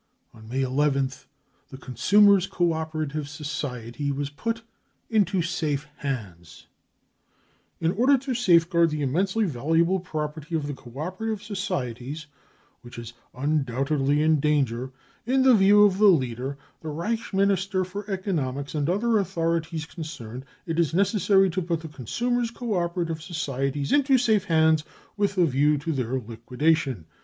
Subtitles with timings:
[0.33, 1.27] On May nth
[1.69, 4.65] the Consumers 5 Co operative Society was put 6
[5.11, 6.65] c into safe hands
[7.77, 12.25] 55:' 6 In order to safeguard the immensely valuable property of the Co operative Societies,
[12.81, 14.91] Which is undoubtedly in danger,
[15.27, 20.45] in the view of the leader, the Reich Minister for Economics and other authorities concerned,
[20.65, 24.83] it is necessary to put the Consumers 5 Co operative Societies * into safe hands
[25.15, 27.05] with a view to their liquidation.